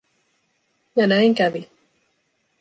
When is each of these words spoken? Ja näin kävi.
Ja 0.95 1.07
näin 1.07 1.35
kävi. 1.35 1.69